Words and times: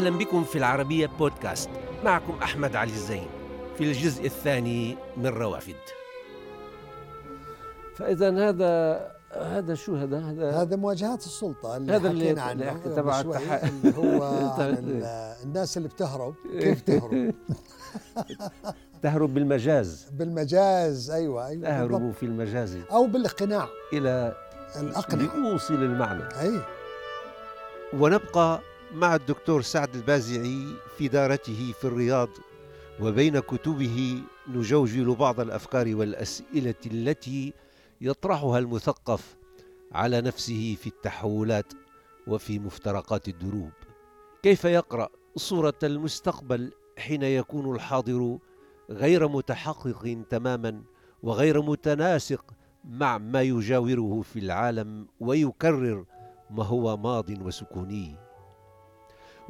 أهلا 0.00 0.18
بكم 0.18 0.44
في 0.44 0.58
العربية 0.58 1.06
بودكاست. 1.06 1.70
معكم 2.04 2.38
أحمد 2.42 2.76
علي 2.76 2.92
الزين 2.92 3.26
في 3.78 3.84
الجزء 3.84 4.26
الثاني 4.26 4.96
من 5.16 5.26
روافد. 5.26 5.74
فإذا 7.96 8.48
هذا 8.48 9.00
هذا 9.40 9.74
شو 9.74 9.96
هذا؟ 9.96 10.18
هذا 10.18 10.50
هذا 10.50 10.76
مواجهات 10.76 11.18
السلطة 11.26 11.76
اللي 11.76 11.92
هذا 11.92 12.10
اللي- 12.10 12.24
حكينا 12.24 12.52
اللي 12.52 12.64
عنه 12.64 12.80
تبع 12.96 13.22
التح- 13.22 13.64
اللي 13.64 13.96
هو 13.96 14.22
الناس 15.44 15.76
اللي 15.76 15.88
بتهرب. 15.88 16.34
كيف 16.60 16.80
تهرب؟ 16.80 17.34
تهرب 19.02 19.34
بالمجاز. 19.34 20.06
بالمجاز 20.12 21.10
أيوه 21.10 21.46
أيوه 21.46 21.62
تهرب. 21.68 22.12
في 22.12 22.22
المجاز. 22.26 22.78
أو 22.92 23.06
بالاقناع. 23.06 23.68
إلى 23.92 24.34
الاقنع 24.80 25.22
لأوصل 25.34 25.74
المعنى. 25.74 26.24
أي. 26.40 26.60
ونبقى 27.92 28.60
مع 28.94 29.14
الدكتور 29.14 29.62
سعد 29.62 29.94
البازعي 29.94 30.66
في 30.98 31.08
دارته 31.08 31.72
في 31.80 31.84
الرياض 31.84 32.28
وبين 33.00 33.38
كتبه 33.38 34.22
نجوجل 34.48 35.14
بعض 35.14 35.40
الأفكار 35.40 35.96
والأسئلة 35.96 36.74
التي 36.86 37.52
يطرحها 38.00 38.58
المثقف 38.58 39.36
على 39.92 40.20
نفسه 40.20 40.76
في 40.80 40.86
التحولات 40.86 41.72
وفي 42.26 42.58
مفترقات 42.58 43.28
الدروب. 43.28 43.70
كيف 44.42 44.64
يقرأ 44.64 45.08
صورة 45.36 45.78
المستقبل 45.82 46.72
حين 46.98 47.22
يكون 47.22 47.74
الحاضر 47.74 48.38
غير 48.90 49.28
متحقق 49.28 50.24
تماما 50.30 50.82
وغير 51.22 51.62
متناسق 51.62 52.44
مع 52.84 53.18
ما 53.18 53.42
يجاوره 53.42 54.22
في 54.22 54.38
العالم 54.38 55.06
ويكرر 55.20 56.04
ما 56.50 56.64
هو 56.64 56.96
ماض 56.96 57.30
وسكوني؟ 57.42 58.29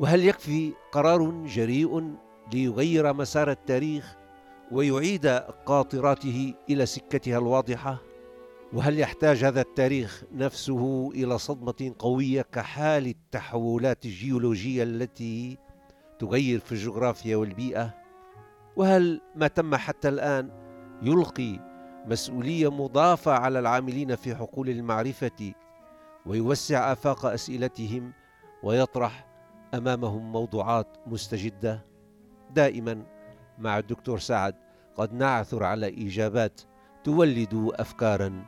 وهل 0.01 0.25
يكفي 0.25 0.73
قرار 0.93 1.31
جريء 1.47 2.15
ليغير 2.53 3.13
مسار 3.13 3.51
التاريخ 3.51 4.17
ويعيد 4.73 5.27
قاطراته 5.67 6.55
إلى 6.71 6.87
سكتها 6.87 7.39
الواضحة؟ 7.39 7.99
وهل 8.73 8.99
يحتاج 8.99 9.45
هذا 9.45 9.61
التاريخ 9.61 10.25
نفسه 10.33 11.11
إلى 11.15 11.39
صدمة 11.39 11.95
قوية 11.99 12.43
كحال 12.43 13.07
التحولات 13.07 14.05
الجيولوجية 14.05 14.83
التي 14.83 15.59
تغير 16.19 16.59
في 16.59 16.73
الجغرافيا 16.73 17.37
والبيئة؟ 17.37 17.95
وهل 18.77 19.21
ما 19.37 19.47
تم 19.47 19.75
حتى 19.75 20.09
الآن 20.09 20.51
يلقي 21.03 21.59
مسؤولية 22.07 22.71
مضافة 22.71 23.33
على 23.33 23.59
العاملين 23.59 24.17
في 24.17 24.35
حقول 24.35 24.69
المعرفة 24.69 25.53
ويوسع 26.27 26.93
آفاق 26.93 27.27
أسئلتهم 27.27 28.13
ويطرح 28.63 29.30
أمامهم 29.75 30.33
موضوعات 30.33 30.87
مستجدة. 31.07 31.85
دائما 32.55 33.03
مع 33.59 33.79
الدكتور 33.79 34.19
سعد 34.19 34.55
قد 34.97 35.13
نعثر 35.13 35.65
على 35.65 36.07
إجابات 36.07 36.61
تولد 37.05 37.71
افكارا 37.75 38.45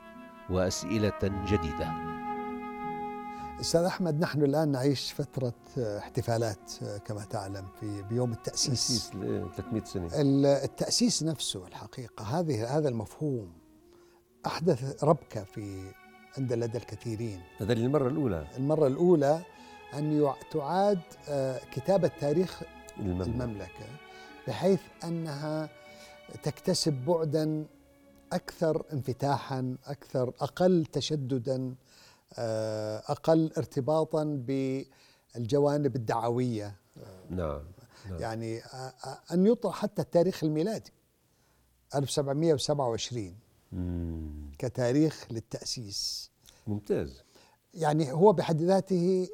وأسئلة 0.50 1.18
جديدة. 1.22 1.92
أستاذ 3.60 3.80
أحمد 3.80 4.20
نحن 4.20 4.42
الآن 4.42 4.68
نعيش 4.68 5.12
فترة 5.12 5.54
احتفالات 5.78 6.70
كما 7.04 7.24
تعلم 7.24 7.66
في 7.80 8.02
بيوم 8.02 8.32
التأسيس. 8.32 8.68
تأسيس 8.88 9.14
ل 9.14 9.48
300 9.56 9.84
سنة. 9.84 10.20
ال- 10.20 10.46
التأسيس 10.46 11.22
نفسه 11.22 11.66
الحقيقة 11.66 12.24
هذه 12.24 12.78
هذا 12.78 12.88
المفهوم 12.88 13.52
أحدث 14.46 15.04
ربكة 15.04 15.44
في 15.44 15.92
عند 16.38 16.52
لدى 16.52 16.78
الكثيرين. 16.78 17.40
هذا 17.58 17.74
للمرة 17.74 18.08
الأولى. 18.08 18.46
المرة 18.56 18.86
الأولى 18.86 19.40
يع- 19.94 20.36
تعاد 20.50 21.00
آه، 21.28 21.60
كتابة 21.72 22.08
تاريخ 22.20 22.62
المملكة. 22.98 23.30
المملكة 23.30 23.86
بحيث 24.48 24.80
أنها 25.04 25.68
تكتسب 26.42 26.92
بعدا 26.92 27.66
أكثر 28.32 28.84
انفتاحا 28.92 29.76
أكثر 29.86 30.28
أقل 30.40 30.86
تشددا 30.92 31.74
آه، 32.38 32.98
أقل 33.06 33.52
ارتباطا 33.58 34.24
بالجوانب 34.24 35.96
الدعوية. 35.96 36.76
نعم 37.30 37.62
نعم. 38.10 38.20
يعني 38.20 38.58
آه، 38.64 38.92
أن 39.32 39.46
يطرح 39.46 39.74
حتى 39.82 40.02
التاريخ 40.02 40.44
الميلادي 40.44 40.92
1727 41.94 43.34
مم. 43.72 44.50
كتاريخ 44.58 45.26
للتأسيس. 45.30 46.30
ممتاز. 46.66 47.22
يعني 47.74 48.12
هو 48.12 48.32
بحد 48.32 48.62
ذاته 48.62 49.28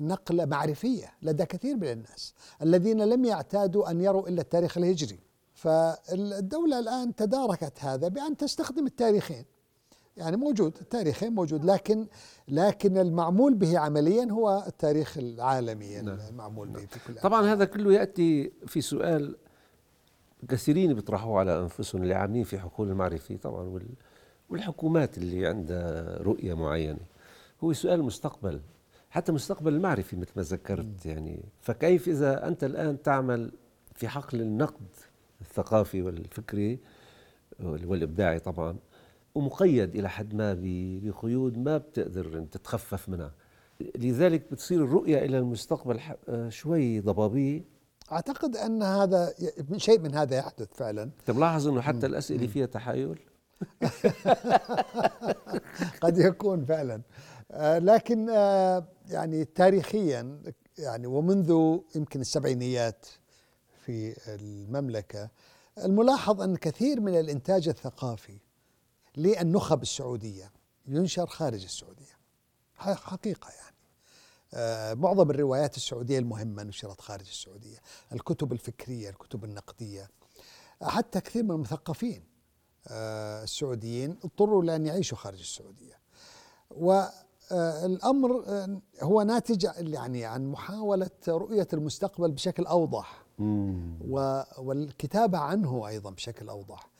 نقلة 0.00 0.44
معرفية 0.44 1.06
لدى 1.22 1.44
كثير 1.44 1.76
من 1.76 1.84
الناس 1.88 2.34
الذين 2.62 3.00
لم 3.04 3.24
يعتادوا 3.24 3.90
أن 3.90 4.00
يروا 4.00 4.28
إلا 4.28 4.40
التاريخ 4.40 4.78
الهجري. 4.78 5.18
فالدولة 5.54 6.78
الآن 6.78 7.14
تداركت 7.14 7.72
هذا 7.84 8.08
بأن 8.08 8.36
تستخدم 8.36 8.86
التاريخين. 8.86 9.44
يعني 10.16 10.36
موجود 10.36 10.76
التاريخين 10.80 11.32
موجود 11.32 11.64
لكن 11.64 12.06
لكن 12.48 12.96
المعمول 12.98 13.54
به 13.54 13.78
عمليا 13.78 14.24
هو 14.30 14.64
التاريخ 14.66 15.18
العالمي 15.18 16.00
نعم. 16.00 16.18
المعمول 16.28 16.68
به 16.68 16.86
في 16.86 16.98
كل 17.06 17.20
طبعا 17.20 17.52
هذا 17.52 17.64
كله 17.64 17.92
يأتي 17.94 18.52
في 18.66 18.80
سؤال 18.80 19.36
كثيرين 20.48 20.94
بيطرحوه 20.94 21.38
على 21.38 21.60
أنفسهم 21.60 22.02
اللي 22.02 22.14
عاملين 22.14 22.44
في 22.44 22.58
حقول 22.58 22.88
المعرفة 22.90 23.36
طبعا 23.36 23.62
وال- 23.62 23.94
والحكومات 24.50 25.18
اللي 25.18 25.46
عندها 25.46 26.18
رؤية 26.22 26.54
معينة. 26.54 26.98
هو 27.64 27.72
سؤال 27.72 28.00
المستقبل 28.00 28.60
حتى 29.12 29.32
مستقبل 29.32 29.74
المعرفي 29.74 30.16
مثل 30.16 30.30
ما 30.36 30.42
ذكرت 30.42 31.06
يعني. 31.06 31.44
فكيف 31.60 32.08
إذا 32.08 32.48
أنت 32.48 32.64
الآن 32.64 33.02
تعمل 33.02 33.52
في 33.94 34.08
حقل 34.08 34.40
النقد 34.40 34.86
الثقافي 35.40 36.02
والفكري 36.02 36.78
والإبداعي 37.60 38.38
طبعا 38.38 38.76
ومقيد 39.34 39.96
إلى 39.96 40.08
حد 40.08 40.34
ما 40.34 40.56
بقيود 40.58 41.58
ما 41.58 41.78
بتقدر 41.78 42.38
أن 42.38 42.50
تتخفف 42.50 43.08
منها. 43.08 43.32
لذلك 43.96 44.52
بتصير 44.52 44.84
الرؤية 44.84 45.18
إلى 45.18 45.38
المستقبل 45.38 46.00
آه، 46.28 46.48
شوي 46.48 47.00
ضبابية. 47.00 47.64
أعتقد 48.12 48.56
أن 48.56 48.82
هذا 48.82 49.34
شيء 49.76 50.00
من 50.00 50.14
هذا 50.14 50.36
يحدث 50.36 50.68
فعلا. 50.74 51.02
أنت 51.02 51.30
ملاحظ 51.30 51.68
أنه 51.68 51.80
حتى 51.80 52.06
الأسئلة 52.06 52.46
فيها 52.46 52.66
تحايل؟ 52.66 53.18
قد 56.02 56.18
يكون 56.18 56.64
فعلا. 56.64 57.02
آه، 57.52 57.78
لكن 57.78 58.30
آه، 58.30 58.84
يعني 59.12 59.44
تاريخيا 59.44 60.42
يعني 60.78 61.06
ومنذ 61.06 61.78
يمكن 61.96 62.20
السبعينيات 62.20 63.06
في 63.86 64.14
المملكة 64.28 65.30
الملاحظ 65.78 66.40
أن 66.40 66.56
كثير 66.56 67.00
من 67.00 67.20
الإنتاج 67.20 67.68
الثقافي 67.68 68.38
للنخب 69.16 69.82
السعودية 69.82 70.52
ينشر 70.86 71.26
خارج 71.26 71.62
السعودية. 71.64 72.18
حقيقة 72.76 73.48
يعني. 73.50 73.76
آه، 74.54 74.94
معظم 74.94 75.30
الروايات 75.30 75.76
السعودية 75.76 76.18
المهمة 76.18 76.62
نشرت 76.62 77.00
خارج 77.00 77.28
السعودية. 77.28 77.78
الكتب 78.12 78.52
الفكرية 78.52 79.10
الكتب 79.10 79.44
النقدية. 79.44 80.10
حتى 80.82 81.20
كثير 81.20 81.42
من 81.42 81.50
المثقفين 81.50 82.24
آه، 82.88 83.42
السعوديين 83.42 84.10
اضطروا 84.24 84.64
لأن 84.64 84.86
يعيشوا 84.86 85.18
خارج 85.18 85.38
السعودية. 85.38 85.98
والأمر 87.52 88.44
هو 89.02 89.22
ناتج 89.22 89.66
يعني 89.78 90.24
عن 90.24 90.46
محاولة 90.46 91.10
رؤية 91.28 91.68
المستقبل 91.72 92.30
بشكل 92.30 92.64
أوضح. 92.66 93.22
و- 94.08 94.42
والكتابة 94.58 95.38
عنه 95.38 95.88
أيضا 95.88 96.10
بشكل 96.10 96.48
أوضح. 96.48 96.90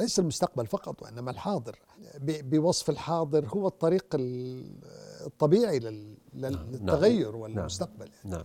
ليس 0.00 0.18
المستقبل 0.18 0.66
فقط 0.66 1.02
وإنما 1.02 1.30
الحاضر. 1.30 1.78
بوصف 2.22 2.90
الحاضر 2.90 3.46
هو 3.48 3.66
الطريق 3.68 4.06
ال- 4.14 4.78
الطبيعي 5.26 5.78
لل- 5.78 6.16
للتغير 6.34 7.36
والمستقبل. 7.36 8.08
نعم. 8.24 8.44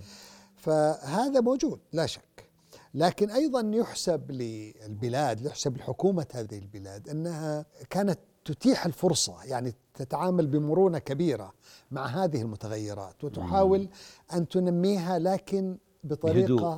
فهذا 0.56 1.42
موجود 1.42 1.80
لا 1.94 2.06
شك. 2.06 2.46
لكن 2.94 3.30
أيضا 3.32 3.72
يحسب 3.74 4.32
للبلاد 4.32 5.42
يحسب 5.42 5.78
لحكومه 5.78 6.26
هذه 6.34 6.58
البلاد 6.58 7.10
إنها 7.10 7.66
كانت 7.90 8.20
تتيح 8.46 8.86
الفرصة 8.86 9.44
يعني 9.44 9.74
تتعامل 9.94 10.48
بمرونة 10.48 11.00
كبيرة 11.00 11.54
مع 11.92 12.06
هذه 12.06 12.42
المتغيرات 12.42 13.24
وتحاول 13.24 13.90
أن 14.34 14.48
تنميها 14.48 15.20
لكن 15.20 15.78
بطريقة 16.04 16.46
بهدوء. 16.56 16.78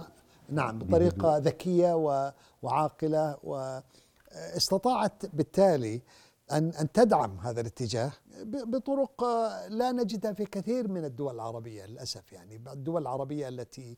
نعم 0.49 0.79
بطريقة 0.79 1.37
ذكية 1.37 1.95
و- 1.95 2.31
وعاقلة 2.63 3.37
واستطاعت 3.43 5.25
بالتالي 5.35 6.01
ان 6.51 6.69
أن 6.69 6.91
تدعم 6.91 7.39
هذا 7.39 7.61
الاتجاه 7.61 8.11
بطرق 8.43 9.23
آه، 9.23 9.67
لا 9.67 9.91
نجدها 9.91 10.33
في 10.33 10.45
كثير 10.45 10.87
من 10.87 11.05
الدول 11.05 11.35
العربية 11.35 11.85
للأسف 11.85 12.33
يعني 12.33 12.55
الدول 12.73 13.01
العربية 13.01 13.47
التي 13.47 13.97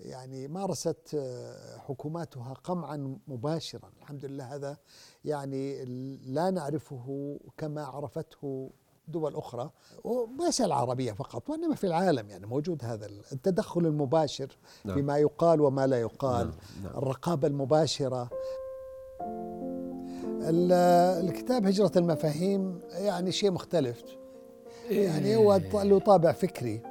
يعني 0.00 0.48
مارست 0.48 1.14
آه، 1.14 1.78
حكوماتها 1.78 2.52
قمعا 2.64 3.18
مباشرا. 3.28 3.90
الحمد 4.02 4.24
لله 4.24 4.54
هذا 4.54 4.76
يعني 5.24 5.84
لا 6.26 6.50
نعرفه 6.50 7.36
كما 7.56 7.84
عرفته 7.84 8.70
دول 9.08 9.36
أخرى 9.36 9.70
وليس 10.04 10.60
العربية 10.60 11.12
فقط 11.12 11.50
وإنما 11.50 11.74
في 11.74 11.86
العالم 11.86 12.30
يعني 12.30 12.46
موجود 12.46 12.84
هذا 12.84 13.06
التدخل 13.32 13.86
المباشر 13.86 14.56
نعم. 14.84 14.96
فيما 14.96 15.18
يقال 15.18 15.60
وما 15.60 15.86
لا 15.86 16.00
يقال 16.00 16.46
نعم، 16.46 16.56
نعم. 16.84 16.96
الرقابة 16.98 17.48
المباشرة. 17.48 18.30
ال- 20.42 20.72
الكتاب 21.28 21.66
هجرة 21.66 21.92
المفاهيم 21.96 22.80
يعني 22.92 23.32
شيء 23.32 23.50
مختلف. 23.50 24.02
يعني 24.90 25.36
هو 25.36 25.58
ط- 25.58 25.76
له 25.76 25.98
طابع 25.98 26.32
فكري. 26.32 26.82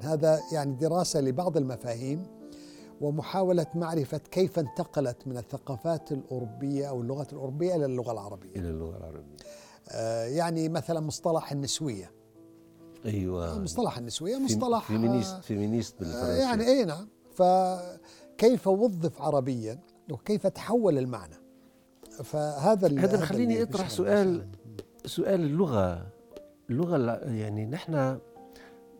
هذا 0.00 0.40
يعني 0.52 0.72
دراسة 0.76 1.20
لبعض 1.20 1.56
المفاهيم. 1.56 2.26
ومحاولة 3.00 3.66
معرفة 3.74 4.18
كيف 4.18 4.58
انتقلت 4.58 5.26
من 5.26 5.36
الثقافات 5.36 6.12
الأوروبية 6.12 6.88
أو 6.88 7.00
اللغة 7.00 7.26
الأوروبية 7.32 7.76
إلى 7.76 7.84
اللغة 7.84 8.12
العربية. 8.12 8.50
إلى 8.56 8.68
اللغة 8.70 8.96
العربية. 8.96 9.36
آه، 9.90 10.24
يعني 10.24 10.68
مثلا 10.68 11.00
مصطلح 11.00 11.52
النسوية. 11.52 12.10
أيوه. 13.06 13.58
مصطلح 13.58 13.98
النسوية 13.98 14.38
مصطلح 14.38 14.86
فيمينيست 14.86 15.34
آه، 15.34 15.40
féministe 15.40 15.94
آه، 15.94 15.98
بالفرنسي. 15.98 16.40
يعني 16.40 16.66
اي 16.66 16.84
نعم. 16.84 17.08
فكيف 17.34 18.66
وظف 18.66 19.22
عربيا 19.22 19.80
وكيف 20.10 20.46
تحول 20.46 20.98
المعنى؟ 20.98 21.36
فهذا 22.24 22.88
هذا 23.00 23.20
خليني 23.20 23.62
أطرح 23.62 23.82
بيشغل 23.82 23.96
سؤال. 23.96 24.48
سؤال 25.06 25.40
اللغة. 25.40 26.06
الع- 26.70 27.20
يعني 27.24 27.66
نحن 27.66 28.18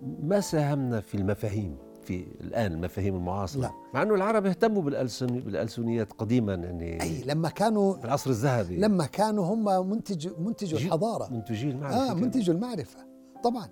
ما 0.03 0.41
ساهمنا 0.41 1.01
في 1.01 1.15
المفاهيم. 1.15 1.79
في 2.07 2.27
الآن 2.41 2.73
المفاهيم 2.73 3.15
المعاصرة. 3.15 3.61
لا. 3.61 3.71
مع 3.95 4.03
أنه 4.03 4.15
العرب 4.15 4.47
اهتموا 4.47 4.83
بالألسن 4.83 5.27
بالألسنيات 5.27 6.13
قديما 6.13 6.55
يعني 6.55 7.03
أي 7.03 7.23
لما 7.25 7.49
كانوا 7.49 7.97
في 7.97 8.05
العصر 8.05 8.31
الذهبي. 8.31 8.77
لما 8.77 9.07
كانوا 9.07 9.45
هم 9.45 9.91
منتج 9.91 10.29
منتجوا 10.39 10.79
الحضارة. 10.79 11.29
منتجي 11.33 11.71
المعرفة 11.71 12.11
آه 12.11 12.15
منتجوا 12.15 12.55
المعرفة. 12.55 12.99
طبعا. 13.45 13.69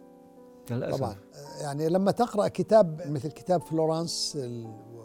للأسف. 0.71 0.99
طبعا. 0.99 1.17
يعني 1.61 1.89
لما 1.89 2.11
تقرأ 2.11 2.49
كتاب 2.49 3.01
مثل 3.11 3.29
كتاب 3.31 3.63
فلورانس 3.63 4.39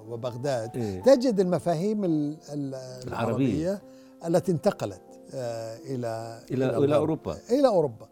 وبغداد 0.08 0.78
إيه. 0.78 1.02
تجد 1.04 1.40
المفاهيم 1.40 2.04
ال- 2.06 2.38
ال- 2.54 2.76
العربية. 2.76 3.08
العربية 3.08 3.82
التي 4.28 4.52
انتقلت 4.52 5.02
آه، 5.34 5.78
إلى 5.78 6.40
إلى 6.52 6.66
إلى 6.66 6.78
الغرب. 6.78 6.92
أوروبا. 6.92 7.38
إلى 7.50 7.68
أوروبا. 7.68 8.08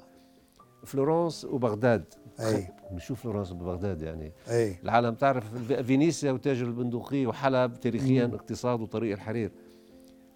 فلورنس 0.86 1.46
وبغداد. 1.46 2.04
أي. 2.40 2.68
نشوف 2.92 3.22
فلورنس 3.22 3.52
وبغداد 3.52 4.02
يعني. 4.02 4.34
أي. 4.50 4.78
العالم 4.84 5.16
تعرف 5.16 5.72
فينيسيا 5.74 6.32
وتاج 6.32 6.62
البندقية 6.62 7.28
وحلب 7.28 7.80
تاريخيا 7.80 8.26
اقتصاد 8.26 8.82
وطريق 8.82 9.14
الحرير. 9.14 9.52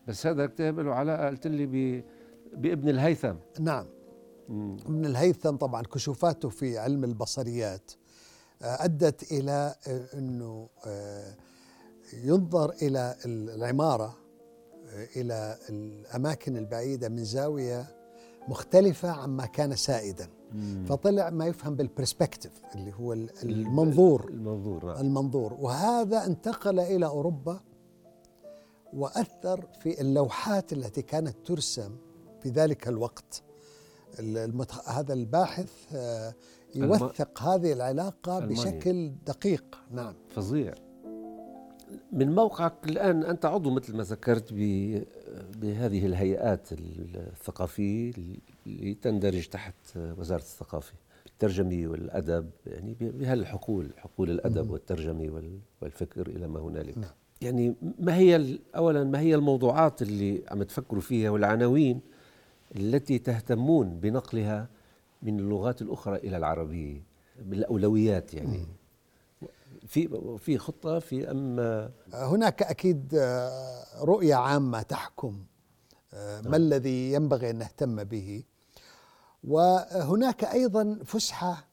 بس 0.07 0.27
هذا 0.27 0.45
كتاب 0.45 0.79
له 0.79 0.93
علاقة 0.93 1.27
قلت 1.27 1.47
لي 1.47 1.65
ب... 1.65 2.03
بابن 2.53 2.89
الهيثم. 2.89 3.35
نعم. 3.59 3.85
مم. 4.49 4.77
ابن 4.85 5.05
الهيثم 5.05 5.55
طبعا 5.55 5.83
كشوفاته 5.83 6.49
في 6.49 6.77
علم 6.77 7.03
البصريات 7.03 7.91
آه، 8.61 8.85
أدت 8.85 9.31
إلى 9.31 9.75
آه، 9.87 10.05
إنه 10.17 10.69
آه، 10.87 11.35
ينظر 12.23 12.69
إلى 12.81 13.15
العمارة 13.25 14.17
آه، 14.87 15.07
إلى 15.15 15.57
الأماكن 15.69 16.57
البعيدة 16.57 17.09
من 17.09 17.23
زاوية 17.23 17.85
مختلفة 18.47 19.09
عما 19.09 19.45
كان 19.45 19.75
سائدا. 19.75 20.27
مم. 20.53 20.85
فطلع 20.87 21.29
ما 21.29 21.45
يفهم 21.47 21.75
بالبرسبكتيف 21.75 22.51
اللي 22.75 22.93
هو 22.93 23.13
ال- 23.13 23.29
المنظور 23.43 24.29
المنظور 24.29 24.85
نعم. 24.85 24.97
المنظور 25.05 25.53
وهذا 25.53 26.25
انتقل 26.25 26.79
إلى 26.79 27.05
أوروبا 27.05 27.59
وأثر 28.93 29.65
في 29.79 30.01
اللوحات 30.01 30.73
التي 30.73 31.01
كانت 31.01 31.35
ترسم 31.45 31.95
في 32.41 32.49
ذلك 32.49 32.87
الوقت 32.87 33.41
المتخ... 34.19 34.89
هذا 34.89 35.13
الباحث 35.13 35.71
آه، 35.95 36.33
يوثق 36.75 37.41
هذه 37.41 37.73
العلاقة 37.73 38.37
ألمانيا. 38.37 38.55
بشكل 38.63 39.11
دقيق 39.25 39.77
نعم 39.91 40.13
فظيع 40.29 40.73
من 42.11 42.35
موقعك 42.35 42.73
الآن 42.85 43.23
أنت 43.23 43.45
عضو 43.45 43.69
مثل 43.71 43.95
ما 43.97 44.03
ذكرت 44.03 44.53
ب... 44.53 44.57
بهذه 45.61 46.05
الهيئات 46.05 46.67
الثقافية 46.71 48.11
اللي 48.67 48.93
تندرج 48.93 49.47
تحت 49.47 49.73
وزارة 49.97 50.41
الثقافة 50.41 50.93
الترجمة 51.25 51.87
والأدب 51.87 52.49
يعني 52.67 52.95
بهالحقول 52.99 53.89
حقول 53.97 54.29
الأدب 54.31 54.69
والترجمة 54.71 55.29
وال- 55.33 55.59
والفكر 55.81 56.27
إلى 56.27 56.47
ما 56.47 56.59
هنالك. 56.59 56.97
نعم. 56.97 57.09
يعني 57.41 57.75
ما 57.99 58.15
هي 58.15 58.59
أولا 58.75 59.03
ما 59.03 59.19
هي 59.19 59.35
الموضوعات 59.35 60.01
اللي 60.01 60.43
عم 60.51 60.63
تفكروا 60.63 61.01
فيها 61.01 61.29
والعناوين 61.29 62.01
التي 62.75 63.19
تهتمون 63.19 63.99
بنقلها 63.99 64.67
من 65.23 65.39
اللغات 65.39 65.81
الأخرى 65.81 66.15
إلى 66.17 66.37
العربية 66.37 67.01
بالأولويات 67.41 68.33
يعني؟ 68.33 68.65
في 69.87 70.19
في 70.39 70.57
خطة 70.57 70.99
في 70.99 71.31
أم 71.31 71.59
هناك 72.13 72.63
أكيد 72.63 73.15
آه، 73.15 73.83
رؤية 74.03 74.35
عامة 74.35 74.81
تحكم 74.81 75.39
ما 76.13 76.57
الذي 76.57 77.13
ينبغي 77.13 77.49
أن 77.49 77.55
نهتم 77.55 78.03
به؟ 78.03 78.43
وهناك 79.43 80.43
أيضا 80.43 80.99
فسحة 81.05 81.67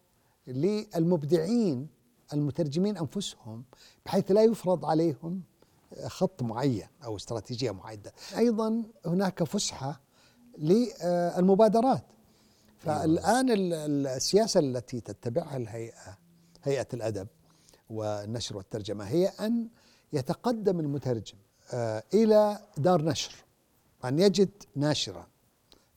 للمبدعين 0.47 1.89
المترجمين 2.33 2.97
أنفسهم 2.97 3.65
بحيث 4.07 4.31
لا 4.31 4.43
يفرض 4.43 4.85
عليهم 4.85 5.43
خط 6.07 6.43
معين 6.43 6.87
أو 7.05 7.17
استراتيجية 7.17 7.71
معينه 7.71 8.13
أيضا 8.37 8.83
هناك 9.07 9.45
فسحة 9.45 10.01
للمبادرات. 10.59 12.05
فالآن 12.79 13.51
ال- 13.51 13.73
ال- 13.75 14.07
السياسة 14.07 14.61
التي 14.61 15.01
تتبعها 15.01 15.57
الهيئة 15.57 16.19
هيئة 16.65 16.87
الأدب 16.95 17.29
والنشر 17.91 18.57
والترجمة 18.57 19.05
هي 19.05 19.27
أن 19.29 19.69
يتقدم 20.13 20.81
المترجم 20.81 21.37
آه، 21.73 22.03
إلى 22.15 22.59
دار 22.79 23.03
نشر. 23.03 23.35
أن 24.05 24.19
يجد 24.19 24.51
ناشرا 24.77 25.27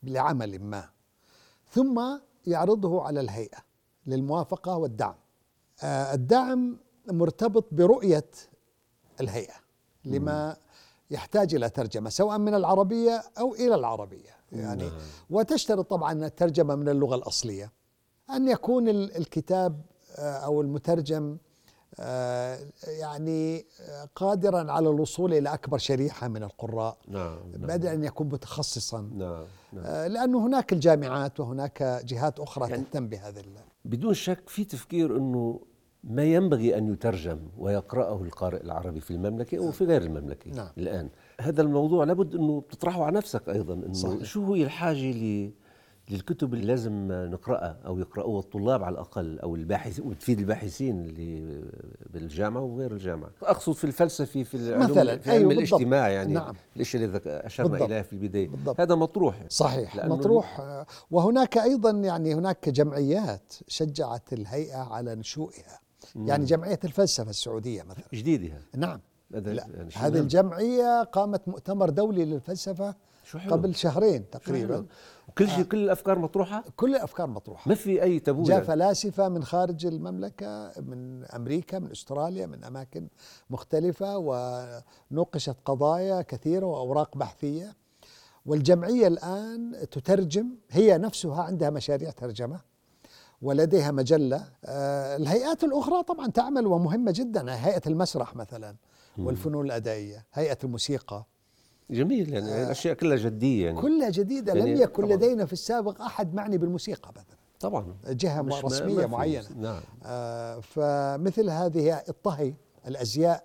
لعمل 0.03 0.59
ما 0.63 0.89
ثم 1.71 2.01
يعرضه 2.47 3.04
على 3.04 3.19
الهيئة 3.19 3.57
للموافقة 4.07 4.78
والدعم. 4.78 5.16
آه، 5.83 6.14
الدعم 6.14 6.78
مرتبط 7.07 7.66
برؤية 7.71 8.30
الهيئة 9.21 9.54
لما 10.06 10.57
يحتاج 11.11 11.56
إلى 11.56 11.69
ترجمة 11.69 12.09
سواء 12.09 12.37
من 12.37 12.54
العربية 12.56 13.23
أو 13.40 13.54
إلى 13.56 13.76
العربية. 13.76 14.30
يعني 14.52 14.83
نعم. 14.90 14.97
وتشترط 15.30 15.90
طبعا 15.90 16.26
الترجمة 16.26 16.76
من 16.76 16.90
اللغة 16.90 17.16
الأصلية. 17.16 17.71
أن 18.30 18.47
يكون 18.47 18.90
ال- 18.90 19.18
الكتاب 19.18 19.81
آه، 20.18 20.37
أو 20.37 20.61
المترجم 20.61 21.37
يعني 23.00 23.66
آه، 23.81 24.10
قادرا 24.16 24.71
على 24.71 24.90
الوصول 24.90 25.33
إلى 25.33 25.54
أكبر 25.54 25.78
شريحة 25.78 26.28
من 26.28 26.44
القراء 26.44 26.98
نعم 27.07 27.38
نعم 27.52 27.68
بعد 27.68 27.86
أن 27.86 28.04
يكون 28.04 28.28
متخصصا 28.28 29.02
نعم, 29.02 29.45
نعم. 29.74 29.83
آه، 29.86 30.07
لأنه 30.07 30.48
هناك 30.48 30.74
الجامعات 30.74 31.40
وهناك 31.40 32.02
جهات 32.06 32.40
أخرى 32.40 32.69
يعني 32.69 32.83
تهتم 32.83 33.07
بهذا 33.07 33.42
بدون 33.86 34.14
شك 34.14 34.50
في 34.50 34.64
تفكير 34.64 35.18
أنه 35.18 35.60
ما 36.04 36.24
ينبغي 36.24 36.78
أن 36.78 36.94
يترجم 36.94 37.40
ويقرأه 37.57 38.24
القارئ 38.24 38.64
العربي 38.64 39.00
في 39.00 39.12
المملكة 39.12 39.57
أو 39.57 39.71
في 39.71 39.86
غير 39.86 40.02
المملكة 40.02 40.52
نعم. 40.52 40.69
الآن 40.78 41.10
هذا 41.42 41.62
الموضوع 41.62 42.04
لابد 42.04 42.36
أنه 42.36 42.62
بتطرحه 42.62 43.04
على 43.04 43.18
نفسك 43.18 43.50
أيضا 43.50 43.74
أنه 43.74 43.94
صحيح. 43.94 44.24
شو 44.24 44.54
هي 44.54 44.64
الحاجة 44.64 45.12
ل 45.12 45.52
للكتب 46.10 46.54
اللي 46.54 46.66
لازم 46.66 47.08
نقرأها 47.12 47.80
أو 47.86 48.00
يقرأوها 48.00 48.40
الطلاب 48.40 48.84
على 48.84 48.94
الأقل 48.94 49.40
أو 49.40 49.56
الباحثين 49.56 50.06
وتفيد 50.08 50.40
الباحثين 50.40 51.02
اللي 51.06 51.62
بالجامعة 52.10 52.62
وغير 52.62 52.92
الجامعة 52.92 53.30
أقصد 53.44 53.74
في 53.74 53.84
الفلسفة 53.84 54.44
في 54.44 54.56
العلوم 54.56 54.92
مثلاً، 54.92 55.18
في 55.18 55.31
علم 55.31 55.40
أيوة 55.40 55.56
بالضبط. 55.56 55.74
الاجتماع 55.74 56.10
يعني 56.10 56.34
نعم. 56.34 56.56
الشيء 56.80 57.02
اللي 57.06 57.20
بالضبط. 57.60 57.81
إليه 57.81 58.02
في 58.02 58.14
البداية 58.14 58.50
بالضبط. 58.50 58.80
هذا 58.81 58.96
مطروح 58.96 59.46
صحيح 59.50 60.06
مطروح 60.06 60.62
وهناك 61.12 61.58
أيضا 61.58 61.92
يعني 61.92 62.34
هناك 62.34 62.70
جمعيات 62.70 63.54
شجعت 63.68 64.34
الهيئة 64.34 64.78
على 64.94 65.16
نشوئها 65.16 65.80
يعني 66.16 66.46
جمعية 66.46 66.80
الفلسفة 66.84 67.30
السعودية 67.30 67.84
مثلا 67.84 68.04
جديدة 68.14 68.54
نعم 68.76 69.00
لا 69.31 69.40
يعني 69.52 69.90
هذه 69.96 70.14
مهم. 70.14 70.22
الجمعية 70.22 71.04
قامت 71.04 71.48
مؤتمر 71.48 71.90
دولي 71.90 72.26
للفلسفة 72.26 72.96
شو 73.24 73.40
حلو. 73.40 73.52
قبل 73.52 73.76
شهرين 73.76 74.24
شو 74.34 74.40
تقريبا 74.40 74.76
حلو. 74.76 74.86
وكل 75.31 75.50
شيء 75.50 75.64
كل 75.64 75.83
الأفكار 75.83 76.19
مطروحة؟ 76.19 76.64
كل 76.76 76.95
الأفكار 76.95 77.28
مطروحة. 77.28 77.69
ما 77.69 77.76
في 77.76 78.04
أي 78.04 78.19
تابو 78.19 78.44
جاء. 78.44 78.64
فلاسفة 78.64 79.30
من 79.30 79.44
خارج 79.44 79.85
المملكة 79.85 80.71
من 80.81 81.26
أمريكا 81.26 81.80
من 81.80 81.92
أستراليا 81.92 82.45
من 82.45 82.64
أماكن 82.64 83.07
مختلفة 83.50 84.18
ونوقشت 84.18 85.56
قضايا 85.66 86.21
كثيرة 86.21 86.66
وأوراق 86.66 87.18
بحثية. 87.18 87.76
والجمعية 88.45 89.07
الآن 89.07 89.88
تترجم 89.92 90.47
هي 90.69 90.97
نفسها 90.97 91.44
عندها 91.44 91.69
مشاريع 91.69 92.11
ترجمة 92.11 92.59
ولديها 93.42 93.92
مجلة. 93.92 94.45
آه، 94.66 95.16
الهيئات 95.16 95.64
الأخرى 95.64 96.04
طبعا 96.04 96.28
تعمل 96.28 96.68
ومهمة 96.68 97.11
جدا 97.11 97.66
هيئة 97.66 97.81
المسرح 97.88 98.35
مثلا 98.35 98.76
والفنون 99.18 99.66
الأدائية 99.66 100.26
هيئة 100.33 100.57
الموسيقى. 100.64 101.26
جميل 101.92 102.33
يعني 102.33 102.64
الأشياء 102.64 102.94
كلها 102.94 103.18
جدية 103.18 103.66
يعني. 103.66 103.81
كلها 103.81 104.10
جديدة. 104.10 104.54
يعني 104.54 104.76
لم 104.76 104.81
يكن 104.81 105.04
طبعاً. 105.04 105.16
لدينا 105.16 105.45
في 105.45 105.54
السابق 105.54 106.02
أحد 106.02 106.33
معني 106.33 106.57
بالموسيقى 106.57 107.10
مثلا 107.16 107.38
طبعا. 107.60 107.95
جهة 108.10 108.42
رسمية 108.64 108.95
ما 108.95 109.07
معينة. 109.07 109.45
نعم. 109.57 109.81
آه، 110.06 110.60
فمثل 110.60 111.50
هذه 111.50 112.02
الطهي 112.10 112.54
الأزياء. 112.88 113.44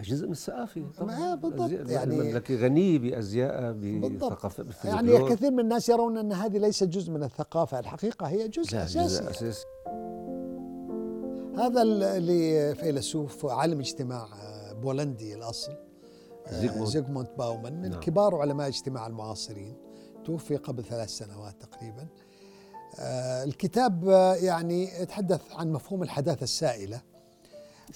جزء 0.00 0.26
من 0.26 0.32
الثقافة. 0.32 0.84
طبعا. 0.98 1.34
بالضبط، 1.34 1.70
يعني- 1.90 2.14
المملكة 2.20 2.56
غنية 2.56 2.98
بالضبط. 2.98 4.32
بثقافه 4.32 4.64
يعني. 4.84 5.28
كثير 5.28 5.50
من 5.50 5.60
الناس 5.60 5.88
يرون 5.88 6.18
أن 6.18 6.32
هذه 6.32 6.58
ليست 6.58 6.84
جزء 6.84 7.12
من 7.12 7.22
الثقافة. 7.22 7.78
الحقيقة 7.78 8.26
هي 8.26 8.48
جزء 8.48 8.76
اساسي 8.76 8.98
جزء 9.04 9.30
أساسي. 9.30 9.64
هذا 11.58 11.82
اللي 11.82 12.74
فيلسوف 12.74 13.46
عالم 13.46 13.80
اجتماع 13.80 14.26
آه، 14.42 14.72
بولندي 14.72 15.34
الأصل. 15.34 15.72
آه، 15.72 15.83
زيغموند. 16.50 17.28
باومان 17.38 17.82
من 17.82 17.90
نعم. 17.90 18.00
كبار 18.00 18.36
علماء 18.36 18.68
الاجتماع 18.68 19.06
المعاصرين 19.06 19.76
توفي 20.24 20.56
قبل 20.56 20.84
ثلاث 20.84 21.08
سنوات 21.08 21.62
تقريبا 21.62 22.06
آه، 22.98 23.44
الكتاب 23.44 24.08
آه، 24.08 24.34
يعني 24.34 25.00
يتحدث 25.00 25.40
عن 25.52 25.72
مفهوم 25.72 26.02
الحداثة 26.02 26.44
السائلة 26.44 27.00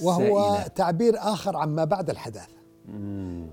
وهو 0.02 0.46
السائلة. 0.46 0.68
تعبير 0.68 1.18
آخر 1.18 1.56
عن 1.56 1.68
ما 1.68 1.84
بعد 1.84 2.10
الحداثة. 2.10 2.58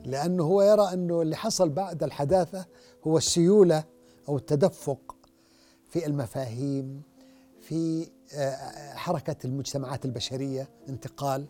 لأنه 0.05 0.43
هو 0.43 0.61
يرى 0.61 0.93
أنه 0.93 1.21
اللي 1.21 1.35
حصل 1.35 1.69
بعد 1.69 2.03
الحداثة 2.03 2.65
هو 3.07 3.17
السيولة 3.17 3.83
أو 4.29 4.37
التدفق 4.37 5.15
في 5.89 6.05
المفاهيم 6.05 7.01
في 7.61 8.07
آه، 8.35 8.93
حركة 8.93 9.35
المجتمعات 9.45 10.05
البشرية 10.05 10.69
انتقال 10.89 11.45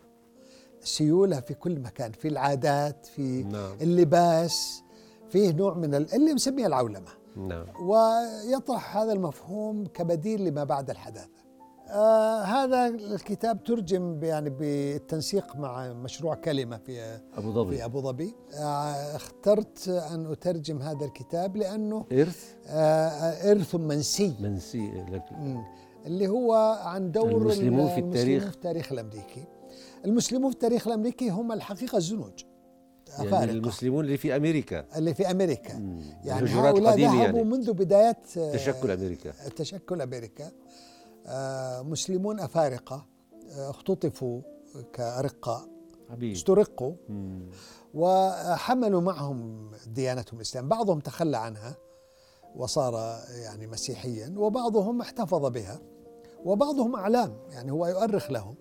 سيولة 0.86 1.40
في 1.40 1.54
كل 1.54 1.80
مكان 1.80 2.12
في 2.12 2.28
العادات 2.28 3.06
في 3.06 3.44
نعم. 3.44 3.78
اللباس 3.82 4.84
فيه 5.30 5.52
نوع 5.54 5.74
من 5.74 5.96
ال- 5.96 6.14
اللي 6.16 6.34
مسميه 6.34 6.68
العولمة. 6.68 7.10
نعم. 7.36 7.66
ويطرح 7.82 8.98
هذا 8.98 9.14
المفهوم 9.14 9.86
كبديل 9.86 10.46
لما 10.46 10.64
بعد 10.64 10.90
الحداثة. 10.90 11.46
آه 11.90 12.42
هذا 12.42 12.88
الكتاب 12.88 13.64
ترجم 13.64 14.24
يعني 14.24 14.50
بالتنسيق 14.50 15.56
مع 15.56 15.94
مشروع 15.94 16.36
كلمة 16.36 16.78
في 16.78 17.20
أبو 17.38 17.52
ظبي. 17.54 17.78
في 17.78 17.86
أبو 17.86 18.02
ظبي. 18.02 18.36
آه 18.54 19.16
اخترت 19.16 19.88
أن 19.88 20.32
أترجم 20.32 20.82
هذا 20.82 21.06
الكتاب 21.06 21.58
لأنه 21.58 22.06
إرث؟ 22.12 22.54
آه 22.68 23.52
إرث 23.52 23.76
منسي. 23.76 24.36
منسي 24.40 24.92
لك. 25.12 25.24
مم. 25.32 25.64
اللي 26.06 26.28
هو 26.28 26.54
عن 26.84 27.12
دور 27.12 27.32
المسلمون 27.32 27.88
في 27.88 28.00
المسلمون 28.00 28.14
التاريخ. 28.16 28.44
في 28.44 28.50
التاريخ 28.56 28.92
الأمريكي. 28.92 29.44
المسلمون 30.06 30.50
في 30.52 30.56
التاريخ 30.56 30.88
الأمريكي 30.88 31.30
هم 31.30 31.52
الحقيقة 31.52 31.98
الزنوج 31.98 32.44
يعني 33.08 33.30
أفارقة 33.30 33.52
المسلمون 33.52 34.06
اللي 34.06 34.18
في 34.18 34.36
أمريكا. 34.36 34.86
اللي 34.98 35.14
في 35.14 35.32
أمريكا. 35.32 35.78
مم. 35.78 36.02
يعني 36.24 36.50
هؤلاء 36.50 37.00
ذهبوا 37.00 37.24
يعني. 37.24 37.44
منذ 37.44 37.74
بدايات 37.74 38.38
آه، 38.38 38.54
تشكل 38.56 38.92
أمريكا. 38.92 39.32
تشكل 39.56 40.02
أمريكا. 40.02 40.52
آه، 41.28 41.82
مسلمون 41.82 42.40
أفارقة 42.40 43.06
آه، 43.52 43.70
اختطفوا 43.70 44.42
كأرقاء 44.94 45.68
عبيد. 46.10 46.36
استرقوا. 46.36 46.94
وحملوا 47.94 49.02
معهم 49.02 49.72
ديانتهم 49.88 50.38
الإسلام. 50.38 50.70
بعضهم 50.70 51.00
تخلى 51.00 51.38
عنها 51.38 51.78
وصار 52.56 53.20
يعني 53.44 53.68
مسيحيا 53.68 54.34
وبعضهم 54.38 55.02
احتفظ 55.02 55.46
بها 55.46 55.80
وبعضهم 56.46 56.96
أعلام. 56.96 57.38
يعني 57.52 57.72
هو 57.72 57.88
يؤرخ 57.88 58.32
لهم. 58.32 58.56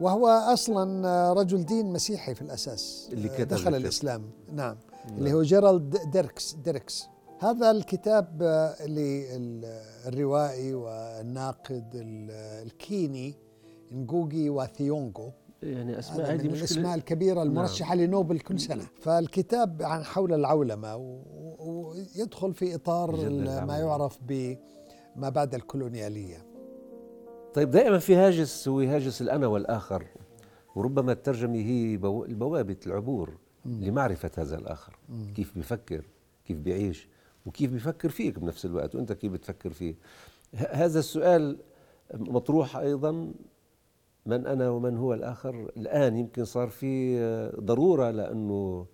وهو 0.00 0.26
أصلا 0.28 1.32
رجل 1.32 1.64
دين 1.64 1.92
مسيحي 1.92 2.34
في 2.34 2.42
الأساس 2.42 3.08
اللي 3.12 3.28
كتب 3.28 3.48
دخل 3.48 3.58
الكتاب. 3.60 3.74
الإسلام. 3.74 4.22
نعم. 4.52 4.76
اللي 5.18 5.32
هو 5.32 5.42
جيرالد 5.42 5.96
ديركس 6.12 6.54
ديركس 6.64 7.06
هذا 7.40 7.70
الكتاب 7.70 8.38
آه، 8.42 8.86
للروائي 10.06 10.74
والناقد 10.74 11.84
ال- 11.94 12.30
الكيني 12.66 13.34
نجوجي 13.92 14.50
وثيونغو 14.50 15.30
يعني 15.62 15.98
أسماء 15.98 16.34
هذه 16.34 16.42
من 16.48 16.54
الأسماء 16.54 16.94
الكبيرة 16.94 17.42
المرشحة 17.42 17.94
لنوبل 17.94 18.40
كل 18.40 18.60
سنة. 18.60 18.86
فالكتاب 19.00 19.82
عن 19.82 20.04
حول 20.04 20.32
العولمة 20.34 20.96
ويدخل 21.58 22.54
في 22.54 22.74
إطار. 22.74 23.16
ما 23.66 23.78
يعرف 23.78 24.18
بما 24.28 25.28
بعد 25.28 25.54
الكولونيالية. 25.54 26.46
طيب 27.54 27.70
دائما 27.70 27.98
في 27.98 28.14
هاجس 28.16 28.68
هو 28.68 28.80
هاجس 28.80 29.22
الأنا 29.22 29.46
والآخر 29.46 30.04
وربما 30.76 31.12
الترجمة 31.12 31.56
هي 31.58 31.96
بو- 31.96 32.24
البوابه 32.24 32.76
العبور 32.86 33.30
لمعرفة 33.64 34.30
هذا 34.38 34.58
الآخر. 34.58 34.98
كيف 35.36 35.54
بيفكر 35.54 36.02
كيف 36.44 36.58
بيعيش 36.58 37.08
وكيف 37.46 37.72
بيفكر 37.72 38.08
فيك 38.08 38.38
بنفس 38.38 38.64
الوقت 38.64 38.94
وأنت 38.94 39.12
كيف 39.12 39.32
بتفكر 39.32 39.70
فيه. 39.72 39.94
هذا 40.54 40.98
السؤال 40.98 41.58
مطروح 42.14 42.76
أيضا 42.76 43.32
من 44.26 44.46
أنا 44.46 44.70
ومن 44.70 44.96
هو 44.96 45.14
الآخر؟ 45.14 45.70
الآن 45.76 46.16
يمكن 46.16 46.44
صار 46.44 46.68
في 46.68 47.18
ضرورة 47.60 48.10
لأنه 48.10 48.86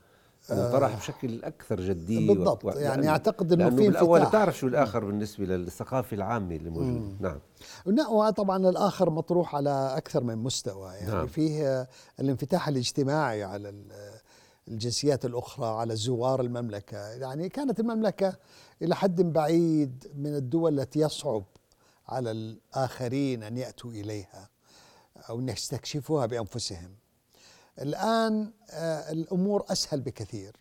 طرح 0.49 0.97
بشكل 0.97 1.45
أكثر 1.45 1.81
جديه 1.81 2.35
بالضبط. 2.35 2.65
و- 2.65 2.69
يعني 2.71 3.03
إنه 3.03 3.65
لأنه 3.65 3.77
في 3.77 3.89
بالأول 3.89 4.19
انفتاح. 4.21 4.29
بتعرف 4.41 4.59
شو 4.59 4.67
الآخر 4.67 5.05
بالنسبة 5.05 5.45
للثقافة 5.45 6.15
العامة 6.15 6.57
اللي 6.57 6.71
موجودة 6.71 7.17
نعم 7.21 7.39
لا، 7.87 8.09
وطبعا 8.09 8.69
الآخر 8.69 9.11
مطروح 9.11 9.55
على 9.57 9.95
أكثر 9.97 10.23
من 10.25 10.39
مستوى 10.39 10.93
يعني 10.95 11.11
نعم. 11.13 11.27
فيه 11.27 11.89
الانفتاح 12.21 12.69
الاجتماعي 12.69 13.45
على 13.45 13.69
ال- 13.69 13.93
الجنسيات 14.69 15.25
الأخرى 15.25 15.67
على 15.67 15.97
زوار 15.97 16.41
المملكة 16.41 16.99
يعني 17.09 17.49
كانت 17.49 17.81
المملكة 17.81 18.37
إلى 18.83 18.95
حد 18.97 19.21
بعيد 19.21 20.07
من 20.17 20.35
الدول 20.35 20.81
التي 20.81 21.01
يصعب 21.01 21.45
على 22.09 22.31
الآخرين 22.31 23.43
أن 23.43 23.57
يأتوا 23.57 23.91
إليها 23.91 24.49
أو 25.29 25.39
أن 25.39 25.49
يستكشفوها 25.49 26.27
بأنفسهم 26.27 26.91
الآن 27.83 28.51
آه، 28.71 29.13
الأمور 29.13 29.65
أسهل 29.71 30.01
بكثير. 30.01 30.57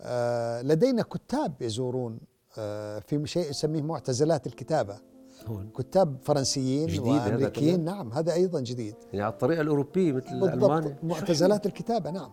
آه، 0.00 0.62
لدينا 0.62 1.02
كتاب 1.02 1.62
يزورون 1.62 2.20
آه، 2.58 2.98
في 2.98 3.26
شيء 3.26 3.50
يسميه 3.50 3.82
معتزلات 3.82 4.46
الكتابة. 4.46 4.98
هون 5.46 5.70
كتاب 5.78 6.16
فرنسيين 6.22 6.86
جديد 6.86 7.06
هذا 7.06 7.34
وأمريكيين. 7.34 7.74
كمان؟ 7.74 7.84
نعم 7.84 8.12
هذا 8.12 8.32
أيضا 8.32 8.60
جديد. 8.60 8.94
يعني 9.12 9.24
على 9.24 9.32
الطريقة 9.32 9.60
الأوروبية 9.60 10.12
مثل 10.12 10.40
بالضبط 10.40 11.04
معتزلات 11.04 11.66
الكتابة 11.66 12.10
نعم. 12.10 12.32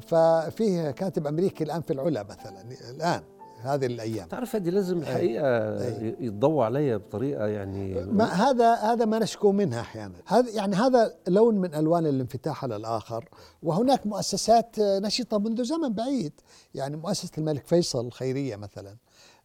ففيه 0.00 0.90
كاتب 0.90 1.26
أمريكي 1.26 1.64
الآن 1.64 1.82
في 1.82 1.92
العلا 1.92 2.22
مثلا 2.22 2.64
الآن. 2.90 3.22
هذه 3.62 3.86
الأيام. 3.86 4.28
تعرف 4.28 4.56
هذه 4.56 4.68
لازم 4.68 4.98
الحقيقة 4.98 5.46
أي. 5.46 6.16
يتضوى 6.20 6.64
عليها 6.64 6.96
بطريقة 6.96 7.46
يعني 7.46 7.94
ما 8.04 8.24
هذا 8.24 8.74
هذا 8.74 9.04
ما 9.04 9.18
نشكو 9.18 9.52
منها 9.52 9.80
أحيانا. 9.80 10.14
هذا 10.26 10.50
يعني 10.50 10.76
هذا 10.76 11.14
لون 11.28 11.58
من 11.58 11.74
ألوان 11.74 12.06
الانفتاح 12.06 12.64
على 12.64 12.76
الآخر 12.76 13.28
وهناك 13.62 14.06
مؤسسات 14.06 14.76
نشطة 14.78 15.38
منذ 15.38 15.64
زمن 15.64 15.88
بعيد. 15.88 16.32
يعني 16.74 16.96
مؤسسة 16.96 17.30
الملك 17.38 17.66
فيصل 17.66 18.06
الخيرية 18.06 18.56
مثلا. 18.56 18.96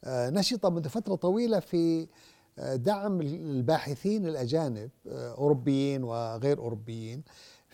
آه، 0.04 0.30
نشطة 0.30 0.70
منذ 0.70 0.90
فترة 0.90 1.16
طويلة 1.16 1.60
في 1.60 2.08
آه، 2.60 2.76
دعم 2.76 3.22
الباحثين 3.22 4.26
الأجانب 4.26 4.90
آه، 5.08 5.34
أوروبيين 5.34 6.04
وغير 6.04 6.58
أوروبيين. 6.58 7.24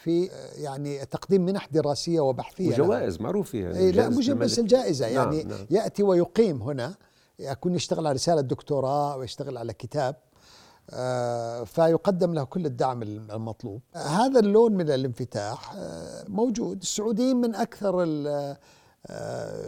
في 0.03 0.31
آه، 0.31 0.53
يعني 0.55 1.05
تقديم 1.05 1.45
منح 1.45 1.67
دراسية 1.71 2.19
وبحثية. 2.19 2.69
وجوائز 2.69 3.21
معروفه 3.21 3.59
يعني 3.59 3.77
إيه 3.77 3.91
لا 3.91 4.03
جائزة 4.03 4.17
مش 4.17 4.29
بس 4.29 4.59
الملك. 4.59 4.59
الجائزة 4.59 5.13
نعم، 5.13 5.15
يعني 5.15 5.43
نعم. 5.43 5.65
يأتي 5.69 6.03
ويقيم 6.03 6.61
هنا 6.61 6.95
يكون 7.39 7.75
يشتغل 7.75 8.07
على 8.07 8.15
رسالة 8.15 8.41
دكتوراه 8.41 9.13
أو 9.13 9.23
يشتغل 9.23 9.57
على 9.57 9.73
كتاب 9.73 10.15
آه، 10.89 11.63
فيقدم 11.63 12.33
له 12.33 12.43
كل 12.43 12.65
الدعم 12.65 13.01
المطلوب 13.03 13.81
هذا 13.95 14.39
اللون 14.39 14.73
من 14.73 14.89
الانفتاح 14.89 15.73
آه، 15.75 16.25
موجود 16.27 16.81
السعوديين 16.81 17.37
من 17.37 17.55
آه، 17.55 18.57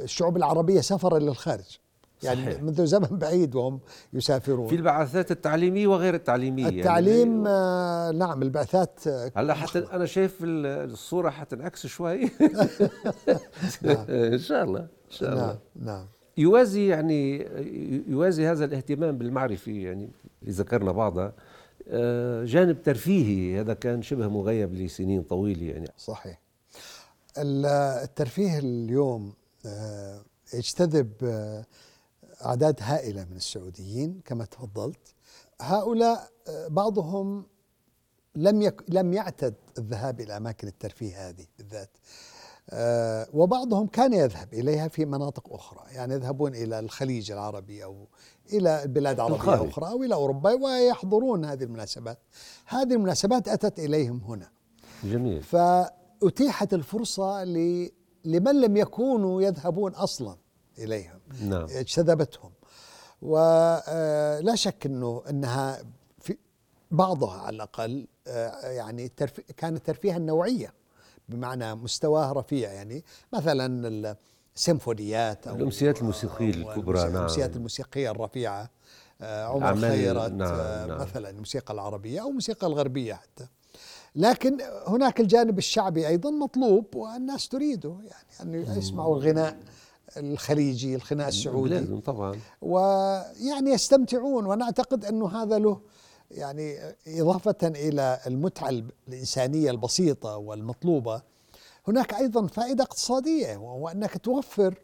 الشعوب 0.03 0.37
العربية 0.37 0.81
سفرا 0.81 1.19
للخارج 1.19 1.77
يعني 2.23 2.41
صحيح. 2.45 2.61
منذ 2.63 2.85
زمن 2.85 3.07
بعيد 3.19 3.55
وهم 3.55 3.79
يسافرون. 4.13 4.67
في 4.67 4.75
البعثات 4.75 5.31
التعليمية 5.31 5.87
وغير 5.87 6.13
التعليمية 6.13 6.67
التعليم 6.69 7.29
يعني 7.45 7.49
آه، 7.49 8.11
نعم 8.11 8.41
البعثات 8.41 9.07
آه، 9.07 9.31
هلا 9.35 9.53
حتى 9.53 9.79
أنا 9.79 10.05
شايف 10.05 10.43
ال- 10.43 10.91
الصورة 10.91 11.29
حتنعكس 11.29 11.87
شوي. 11.87 12.23
إن 14.09 14.37
شاء 14.37 14.63
الله 14.63 14.79
إن 14.79 14.87
شاء 15.09 15.33
الله. 15.33 15.45
نعم 15.47 15.57
نعم. 15.75 16.05
يوازي 16.37 16.87
يعني 16.87 17.47
يوازي 18.07 18.47
هذا 18.47 18.65
الاهتمام 18.65 19.17
بالمعرفة 19.17 19.71
يعني 19.71 20.09
اللي 20.41 20.51
ذكرنا 20.53 20.91
بعضها. 20.91 21.33
آه، 21.89 22.43
جانب 22.45 22.83
ترفيهي 22.83 23.59
هذا 23.61 23.73
كان 23.73 24.01
شبه 24.01 24.27
مغيب 24.27 24.73
لسنين 24.73 25.23
طويلة 25.23 25.65
يعني. 25.65 25.87
صحيح. 25.97 26.41
ال- 27.37 27.65
الترفيه 28.03 28.59
اليوم 28.59 29.33
يجتذب 30.53 31.11
آه، 31.23 31.65
أعداد 32.45 32.75
هائلة 32.81 33.25
من 33.25 33.35
السعوديين 33.35 34.21
كما 34.25 34.45
تفضلت. 34.45 35.13
هؤلاء 35.61 36.29
آه، 36.47 36.67
بعضهم 36.67 37.45
لم 38.35 38.61
يك 38.61 38.81
لم 38.89 39.13
يعتد 39.13 39.55
الذهاب 39.77 40.21
إلى 40.21 40.37
أماكن 40.37 40.67
الترفيه 40.67 41.29
هذه 41.29 41.45
بالذات. 41.57 41.89
آه، 42.69 43.27
وبعضهم 43.33 43.87
كان 43.87 44.13
يذهب 44.13 44.53
إليها 44.53 44.87
في 44.87 45.05
مناطق 45.05 45.53
أخرى 45.53 45.81
يعني 45.93 46.13
يذهبون 46.13 46.55
إلى 46.55 46.79
الخليج 46.79 47.31
العربي 47.31 47.83
أو 47.83 48.07
إلى 48.53 48.83
بلاد 48.87 49.19
عربية 49.19 49.35
الخارج. 49.35 49.69
أخرى 49.69 49.87
أو 49.89 50.03
إلى 50.03 50.15
أوروبا 50.15 50.53
ويحضرون 50.53 51.45
هذه 51.45 51.63
المناسبات. 51.63 52.19
هذه 52.65 52.93
المناسبات 52.93 53.47
أتت 53.47 53.79
إليهم 53.79 54.21
هنا. 54.27 54.49
جميل. 55.03 55.43
فأتيحت 55.43 56.73
الفرصة 56.73 57.43
ل- 57.43 57.91
لمن 58.25 58.61
لم 58.61 58.77
يكونوا 58.77 59.41
يذهبون 59.41 59.91
أصلا. 59.93 60.37
إليهم 60.79 61.19
نعم. 61.41 61.67
اجتذبتهم. 61.69 62.51
ولا 63.21 64.55
شك 64.55 64.85
إنه 64.85 65.23
إنها 65.29 65.83
في 66.19 66.37
بعضها 66.91 67.41
على 67.41 67.55
الأقل 67.55 68.07
آه، 68.27 68.71
يعني 68.71 69.11
كانت 69.57 69.85
ترفيها 69.85 70.17
النوعية 70.17 70.73
بمعنى 71.29 71.75
مستواه 71.75 72.31
رفيع 72.31 72.71
يعني. 72.71 73.03
مثلا 73.33 74.15
السيمفونيات 74.55 75.47
أو 75.47 75.55
الأمسيات 75.55 76.01
الموسيقية 76.01 76.63
أو 76.63 76.71
الكبرى، 76.71 76.99
نعم. 76.99 77.15
الأمسيات 77.15 77.55
الموسيقية 77.55 78.11
الرفيعة 78.11 78.69
آه، 79.21 79.45
عمر 79.45 79.75
خيرت 79.75 80.31
نعم، 80.31 80.41
آه، 80.41 80.85
نعم. 80.85 81.01
مثلا 81.01 81.29
الموسيقى 81.29 81.73
العربية 81.73 82.21
أو 82.21 82.29
الموسيقى 82.29 82.67
الغربية 82.67 83.13
حتى. 83.13 83.47
لكن 84.15 84.57
هناك 84.87 85.19
الجانب 85.19 85.57
الشعبي 85.57 86.07
أيضا 86.07 86.31
مطلوب 86.31 86.95
والناس 86.95 87.49
تريده 87.49 87.97
يعني 88.03 88.63
أن 88.71 88.77
يسمعوا 88.77 89.15
الغناء. 89.15 89.57
الخليجي 90.17 90.95
الغناء 90.95 91.27
السعودي. 91.27 91.69
بلادهم 91.69 91.99
طبعا. 91.99 92.39
ويعني 92.61 93.71
يستمتعون 93.71 94.45
وأنا 94.45 94.65
اعتقد 94.65 95.05
أنه 95.05 95.43
هذا 95.43 95.59
له 95.59 95.81
يعني 96.31 96.77
إضافة 97.07 97.55
إلى 97.63 98.19
المتعة 98.27 98.69
الإنسانية 99.07 99.71
البسيطة 99.71 100.37
والمطلوبة 100.37 101.21
هناك 101.87 102.13
أيضا 102.13 102.47
فائدة 102.47 102.83
اقتصادية 102.83 103.57
وهو 103.57 103.89
انك 103.89 104.17
توفر 104.17 104.75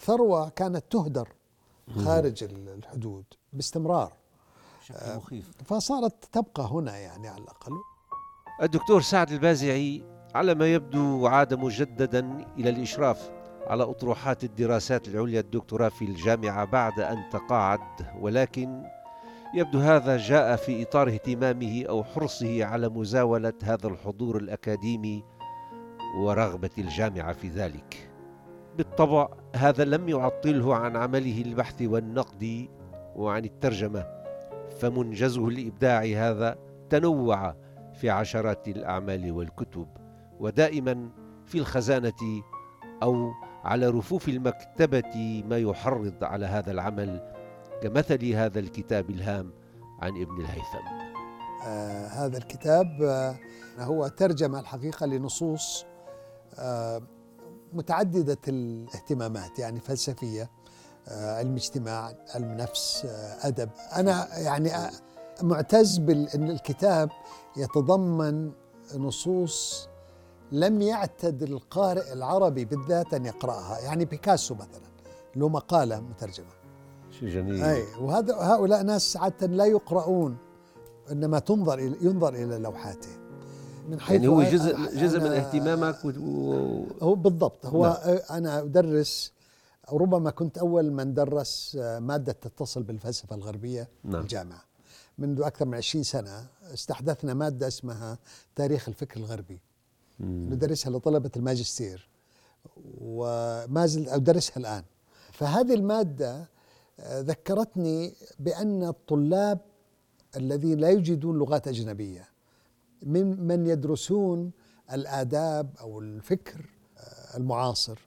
ثروة 0.00 0.48
كانت 0.48 0.84
تهدر 0.90 1.28
خارج 2.04 2.44
الحدود 2.44 3.24
باستمرار. 3.52 4.12
شكل 4.86 5.16
مخيف. 5.16 5.50
فصارت 5.64 6.24
تبقى 6.32 6.68
هنا 6.70 6.98
يعني 6.98 7.28
على 7.28 7.42
الأقل. 7.42 7.72
الدكتور 8.62 9.02
سعد 9.02 9.32
البازعي 9.32 10.04
على 10.34 10.54
ما 10.54 10.74
يبدو 10.74 11.26
عاد 11.26 11.54
مجددا 11.54 12.46
إلى 12.58 12.70
الإشراف. 12.70 13.30
على 13.66 13.82
أطروحات 13.82 14.44
الدراسات 14.44 15.08
العليا 15.08 15.40
الدكتوراه 15.40 15.88
في 15.88 16.04
الجامعة 16.04 16.64
بعد 16.64 17.00
أن 17.00 17.22
تقاعد 17.32 17.80
ولكن 18.20 18.82
يبدو 19.54 19.78
هذا 19.78 20.16
جاء 20.16 20.56
في 20.56 20.82
إطار 20.82 21.08
اهتمامه 21.08 21.84
أو 21.88 22.04
حرصه 22.04 22.64
على 22.64 22.88
مزاولة 22.88 23.52
هذا 23.62 23.88
الحضور 23.88 24.36
الأكاديمي 24.36 25.24
ورغبة 26.16 26.70
الجامعة 26.78 27.32
في 27.32 27.48
ذلك. 27.48 28.10
بالطبع 28.76 29.28
هذا 29.56 29.84
لم 29.84 30.08
يعطله 30.08 30.74
عن 30.76 30.96
عمله 30.96 31.42
البحث 31.42 31.82
والنقد 31.82 32.68
وعن 33.16 33.44
الترجمة 33.44 34.06
فمنجزه 34.80 35.48
الإبداعي 35.48 36.16
هذا 36.16 36.58
تنوع 36.90 37.54
في 37.94 38.10
عشرات 38.10 38.68
الأعمال 38.68 39.32
والكتب 39.32 39.86
ودائما 40.40 41.08
في 41.44 41.58
الخزانة 41.58 42.42
أو 43.02 43.32
على 43.64 43.88
رفوف 43.88 44.28
المكتبة 44.28 45.42
ما 45.48 45.58
يحرض 45.58 46.24
على 46.24 46.46
هذا 46.46 46.70
العمل 46.70 47.32
كمثل 47.82 48.32
هذا 48.32 48.58
الكتاب 48.58 49.10
الهام 49.10 49.52
عن 50.00 50.22
ابن 50.22 50.40
الهيثم. 50.40 51.12
آه 51.66 52.06
هذا 52.06 52.38
الكتاب 52.38 53.02
آه 53.02 53.36
هو 53.78 54.08
ترجمة 54.08 54.60
الحقيقة 54.60 55.06
لنصوص 55.06 55.84
آه 56.58 57.02
متعددة 57.72 58.38
الاهتمامات 58.48 59.58
يعني 59.58 59.80
فلسفية 59.80 60.50
آه 61.08 61.38
علم 61.38 61.54
اجتماع 61.54 62.12
علم 62.34 62.52
نفس 62.52 63.04
آه 63.06 63.48
أدب. 63.48 63.70
أنا 63.96 64.38
يعني 64.38 64.74
آه 64.74 64.90
معتز 65.42 65.98
بأن 65.98 66.50
الكتاب 66.50 67.10
يتضمن 67.56 68.52
نصوص 68.96 69.88
لم 70.52 70.82
يعتد 70.82 71.42
القارئ 71.42 72.12
العربي 72.12 72.64
بالذات 72.64 73.14
أن 73.14 73.26
يقرأها 73.26 73.78
يعني 73.78 74.04
بيكاسو 74.04 74.54
مثلا 74.54 74.92
له 75.36 75.48
مقالة 75.48 76.00
مترجمة 76.00 76.46
شيء 77.20 77.28
جميل 77.28 77.62
أي 77.64 77.84
وهذا 78.00 78.34
هؤلاء 78.34 78.82
ناس 78.82 79.16
عادة 79.16 79.46
لا 79.46 79.64
يقرؤون 79.64 80.36
إنما 81.10 81.38
تنظر 81.38 81.78
إلى 81.78 81.96
ينظر 82.02 82.34
إلى 82.34 82.58
لوحاته 82.58 83.08
من 83.88 84.00
حيث 84.00 84.12
يعني 84.12 84.28
هو 84.28 84.42
جزء 84.42 84.76
جزء 84.76 85.20
من 85.20 85.26
اهتمامك 85.26 86.04
و... 86.04 86.10
هو 87.02 87.14
بالضبط 87.14 87.66
هو 87.66 87.84
نعم. 87.86 88.18
أنا 88.30 88.58
أدرس 88.58 89.32
ربما 89.92 90.30
كنت 90.30 90.58
أول 90.58 90.92
من 90.92 91.14
درس 91.14 91.78
مادة 91.80 92.32
تتصل 92.32 92.82
بالفلسفة 92.82 93.36
الغربية 93.36 93.88
نعم. 94.04 94.22
الجامعة 94.22 94.62
منذ 95.18 95.42
أكثر 95.42 95.64
من 95.64 95.74
20 95.74 96.04
سنة 96.04 96.46
استحدثنا 96.74 97.34
مادة 97.34 97.68
اسمها 97.68 98.18
تاريخ 98.56 98.88
الفكر 98.88 99.20
الغربي. 99.20 99.60
ندرسها 100.22 100.90
لطلبة 100.90 101.30
الماجستير 101.36 102.08
وما 103.00 103.86
زلت 103.86 104.08
أدرسها 104.08 104.56
الآن. 104.56 104.84
فهذه 105.32 105.74
المادة 105.74 106.48
آه، 107.00 107.20
ذكرتني 107.20 108.14
بأن 108.38 108.82
الطلاب 108.82 109.58
الذين 110.36 110.78
لا 110.78 110.90
يجيدون 110.90 111.38
لغات 111.38 111.68
أجنبية 111.68 112.28
من 113.02 113.46
من 113.46 113.66
يدرسون 113.66 114.50
الآداب 114.92 115.70
أو 115.80 116.00
الفكر 116.00 116.70
آه، 116.98 117.36
المعاصر. 117.36 117.98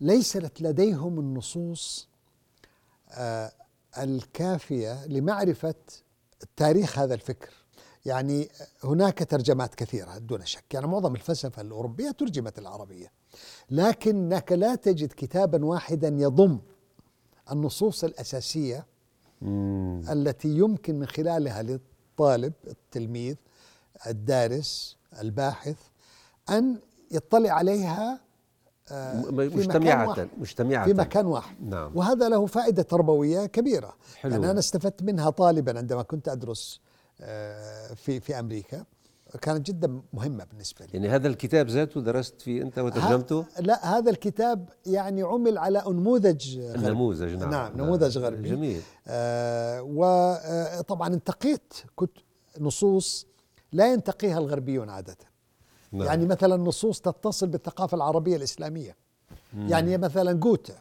ليست 0.00 0.60
لديهم 0.60 1.18
النصوص 1.18 2.08
آه، 3.10 3.52
الكافية 3.98 5.06
لمعرفة 5.06 5.74
تاريخ 6.56 6.98
هذا 6.98 7.14
الفكر. 7.14 7.61
يعني 8.04 8.48
هناك 8.84 9.18
ترجمات 9.18 9.74
كثيرة 9.74 10.18
دون 10.18 10.46
شك 10.46 10.74
يعني 10.74 10.86
معظم 10.86 11.14
الفلسفة 11.14 11.62
الأوروبية 11.62 12.10
ترجمت 12.10 12.58
العربية 12.58 13.12
لكنك 13.70 14.52
لا 14.52 14.74
تجد 14.74 15.12
كتابا 15.12 15.64
واحدا 15.64 16.08
يضم 16.08 16.58
النصوص 17.52 18.04
الأساسية 18.04 18.86
مم. 19.42 20.02
التي 20.10 20.48
يمكن 20.48 20.98
من 20.98 21.06
خلالها 21.06 21.62
للطالب 21.62 22.52
التلميذ 22.66 23.36
الدارس 24.06 24.96
الباحث 25.20 25.76
أن 26.50 26.78
يطلع 27.10 27.50
عليها 27.50 28.20
آه، 28.90 29.14
مجتمعة. 29.30 30.28
مجتمعة 30.38 30.84
في 30.84 30.94
مكان 30.94 31.26
واحد 31.26 31.56
نعم 31.60 31.96
وهذا 31.96 32.28
له 32.28 32.46
فائدة 32.46 32.82
تربوية 32.82 33.46
كبيرة 33.46 33.94
حلو. 34.16 34.32
يعني 34.32 34.50
أنا 34.50 34.58
استفدت 34.58 35.02
منها 35.02 35.30
طالبا 35.30 35.78
عندما 35.78 36.02
كنت 36.02 36.28
أدرس 36.28 36.80
في 37.94 38.20
في 38.20 38.38
أمريكا. 38.38 38.84
كانت 39.40 39.66
جدا 39.66 40.02
مهمة 40.12 40.44
بالنسبة 40.44 40.84
لي. 40.86 40.90
يعني 40.94 41.08
هذا 41.08 41.28
الكتاب 41.28 41.68
ذاته 41.68 42.00
درست 42.00 42.40
فيه 42.40 42.62
أنت 42.62 42.78
وترجمته؟ 42.78 43.44
لا 43.60 43.98
هذا 43.98 44.10
الكتاب 44.10 44.68
يعني 44.86 45.22
عمل 45.22 45.58
على 45.58 45.82
نموذج 45.86 46.58
غربي. 46.60 46.86
النموذج 46.86 47.34
نعم. 47.34 47.50
نعم 47.50 47.76
نموذج 47.76 48.18
غربي. 48.18 48.48
جميل. 48.50 48.80
آه 49.08 49.82
وطبعا 49.82 51.08
انتقيت 51.14 51.74
كنت 51.96 52.18
نصوص 52.60 53.26
لا 53.72 53.92
ينتقيها 53.92 54.38
الغربيون 54.38 54.90
عادة. 54.90 55.16
نعم. 55.92 56.02
يعني 56.06 56.26
مثلا 56.26 56.56
نصوص 56.56 57.00
تتصل 57.00 57.46
بالثقافة 57.46 57.94
العربية 57.94 58.36
الإسلامية. 58.36 58.96
يعني 59.56 59.98
مثلا 59.98 60.32
جوتا 60.32 60.74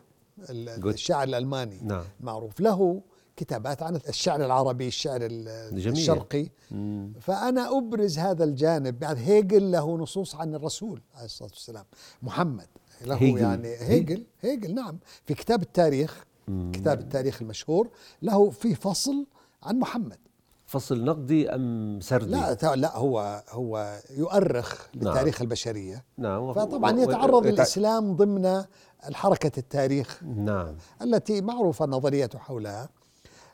ال- 0.49 0.81
جوتا. 0.81 0.95
الشاعر 0.95 1.23
الألماني. 1.27 1.79
نعم. 1.83 2.03
معروف 2.19 2.59
له 2.59 3.01
كتابات 3.35 3.83
عن 3.83 3.95
الشعر 3.95 4.45
العربي 4.45 4.87
الشعر 4.87 5.19
ال- 5.21 5.79
جميل. 5.81 5.97
الشرقي. 5.97 6.47
مم. 6.71 7.13
فأنا 7.21 7.77
أبرز 7.77 8.17
هذا 8.19 8.43
الجانب. 8.43 8.99
بعد 8.99 9.17
هيجل 9.17 9.71
له 9.71 9.97
نصوص 9.97 10.35
عن 10.35 10.55
الرسول 10.55 11.01
عليه 11.15 11.25
الصلاة 11.25 11.49
والسلام. 11.53 11.85
محمد 12.23 12.67
له 13.05 13.15
هيجل. 13.15 13.37
يعني 13.41 13.67
هيجل؟ 13.75 14.23
هيجل 14.41 14.73
نعم. 14.75 14.97
في 15.25 15.33
كتاب 15.33 15.61
التاريخ 15.61 16.25
كتاب 16.73 16.99
التاريخ 16.99 17.41
المشهور 17.41 17.89
له 18.21 18.49
في 18.49 18.75
فصل 18.75 19.25
عن 19.63 19.79
محمد. 19.79 20.17
فصل 20.65 21.03
نقدي 21.03 21.49
أم 21.49 21.99
سردي؟ 22.01 22.31
لا 22.31 22.75
لا 22.75 22.97
هو 22.97 23.43
هو 23.49 23.99
يؤرخ 24.17 24.87
لتاريخ 24.93 25.41
البشرية. 25.41 26.03
نعم. 26.17 26.41
و- 26.41 26.53
فطبعا 26.53 26.91
و- 26.91 27.01
يتعرض 27.03 27.47
للإسلام 27.47 28.15
ضمن 28.15 28.63
الحركة 29.07 29.51
التاريخ 29.59 30.23
نعم. 30.23 30.75
التي 31.01 31.41
معروفة 31.41 31.85
النظرية 31.85 32.29
حولها. 32.35 32.89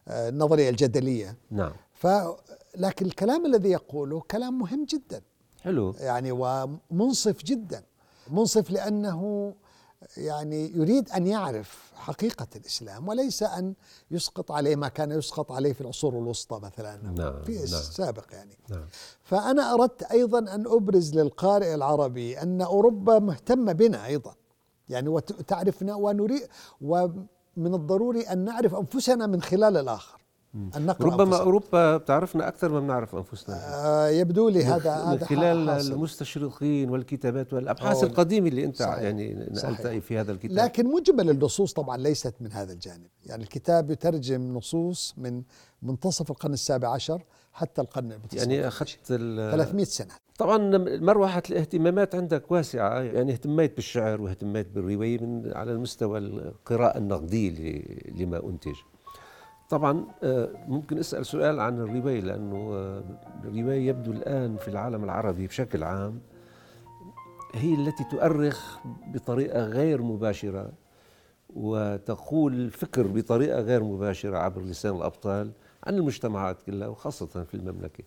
النظرية 0.07 0.69
الجدلية. 0.69 1.37
نعم. 1.51 1.73
ف 1.93 2.07
لكن 2.75 3.05
الكلام 3.05 3.45
الذي 3.45 3.69
يقوله 3.69 4.21
كلام 4.31 4.59
مهم 4.59 4.85
جدا. 4.85 5.21
حلو. 5.61 5.95
يعني 5.99 6.31
ومنصف 6.31 7.43
جدا. 7.43 7.83
منصف 8.31 8.71
لأنه 8.71 9.53
يعني 10.17 10.71
يريد 10.75 11.09
أن 11.09 11.27
يعرف 11.27 11.91
حقيقة 11.95 12.47
الإسلام 12.55 13.07
وليس 13.07 13.43
أن 13.43 13.73
يسقط 14.11 14.51
عليه 14.51 14.75
ما 14.75 14.87
كان 14.87 15.11
يسقط 15.11 15.51
عليه 15.51 15.73
في 15.73 15.81
العصور 15.81 16.13
الوسطى 16.13 16.59
مثلا 16.59 16.97
نعم 16.97 17.41
في 17.43 17.51
نعم. 17.51 17.63
السابق 17.63 18.25
يعني. 18.31 18.57
نعم. 18.69 18.85
فأنا 19.23 19.73
أردت 19.73 20.03
أيضا 20.03 20.39
أن 20.39 20.67
أبرز 20.67 21.15
للقارئ 21.15 21.75
العربي 21.75 22.41
أن 22.41 22.61
أوروبا 22.61 23.19
مهتمة 23.19 23.71
بنا 23.71 24.05
أيضا. 24.05 24.35
يعني 24.89 25.09
وتعرفنا 25.09 25.95
ونريد 25.95 26.47
ومن 27.57 27.73
الضروري 27.73 28.21
أن 28.21 28.37
نعرف 28.45 28.75
أنفسنا 28.75 29.27
من 29.27 29.41
خلال 29.41 29.77
الآخر 29.77 30.17
أن 30.75 30.85
نقرأ 30.85 31.07
ربما 31.07 31.23
أنفسنا. 31.23 31.39
أوروبا 31.43 31.97
بتعرفنا 31.97 32.47
أكثر 32.47 32.69
ما 32.69 32.79
بنعرف 32.79 33.15
أنفسنا 33.15 33.55
آه 33.85 34.07
يبدو 34.09 34.49
لي 34.49 34.63
هذا 34.63 34.91
هذا 34.93 35.25
خلال 35.25 35.69
حاصل. 35.69 35.93
المستشرقين 35.93 36.89
والكتابات 36.89 37.53
والأبحاث 37.53 38.03
القديمة 38.03 38.47
اللي 38.47 38.65
أنت 38.65 38.75
صحيح. 38.75 38.97
يعني 38.99 39.47
نقلت 39.51 39.87
في 39.87 40.17
هذا 40.17 40.31
الكتاب 40.31 40.57
لكن 40.57 40.87
مجمل 40.87 41.29
النصوص 41.29 41.73
طبعا 41.73 41.97
ليست 41.97 42.33
من 42.41 42.51
هذا 42.51 42.73
الجانب 42.73 43.07
يعني 43.25 43.43
الكتاب 43.43 43.91
يترجم 43.91 44.53
نصوص 44.57 45.13
من 45.17 45.43
منتصف 45.81 46.31
القرن 46.31 46.53
السابع 46.53 46.89
عشر 46.89 47.23
حتى 47.57 47.81
القرن 47.81 48.19
يعني 48.33 48.67
أخذت 48.67 48.99
300 49.05 49.85
سنة. 49.85 50.13
طبعا 50.37 50.77
مروحة 50.97 51.43
الاهتمامات 51.49 52.15
عندك 52.15 52.51
واسعة 52.51 52.99
يعني 52.99 53.31
اهتميت 53.31 53.75
بالشعر 53.75 54.21
واهتميت 54.21 54.67
بالرواية 54.67 55.19
من 55.19 55.53
على 55.55 55.71
المستوى 55.71 56.19
القراءة 56.19 56.97
النقدية 56.97 57.83
لما 58.15 58.49
أنتج. 58.49 58.75
طبعا 59.69 60.05
آه، 60.23 60.49
ممكن 60.67 60.97
أسأل 60.97 61.25
سؤال 61.25 61.59
عن 61.59 61.79
الرواية 61.79 62.21
لأنه 62.21 62.73
آه، 62.73 63.03
الرواية 63.43 63.87
يبدو 63.87 64.11
الآن 64.11 64.57
في 64.57 64.67
العالم 64.67 65.03
العربي 65.03 65.47
بشكل 65.47 65.83
عام 65.83 66.21
هي 67.53 67.73
التي 67.73 68.03
تؤرخ 68.03 68.77
بطريقة 69.13 69.65
غير 69.65 70.01
مباشرة 70.01 70.71
وتقول 71.49 72.69
فكر 72.69 73.07
بطريقة 73.07 73.61
غير 73.61 73.83
مباشرة 73.83 74.37
عبر 74.37 74.61
لسان 74.61 74.95
الأبطال. 74.95 75.51
عن 75.87 75.95
المجتمعات 75.95 76.61
كلها 76.61 76.87
وخاصة 76.87 77.43
في 77.43 77.53
المملكة. 77.53 78.03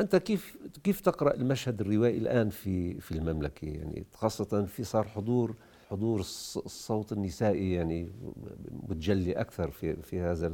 أنت 0.00 0.16
كيف 0.16 0.56
كيف 0.84 1.00
تقرأ 1.00 1.34
المشهد 1.34 1.80
الروائي 1.80 2.18
الآن 2.18 2.50
في 2.50 3.00
في 3.00 3.12
المملكة؟ 3.12 3.66
يعني 3.68 4.06
خاصة 4.14 4.64
في 4.64 4.84
صار 4.84 5.08
حضور 5.08 5.54
حضور 5.90 6.20
الصوت 6.20 7.12
النسائي 7.12 7.72
يعني 7.72 8.12
متجلي 8.88 9.32
أكثر 9.32 9.70
في 9.70 10.02
في 10.02 10.20
هذا 10.20 10.52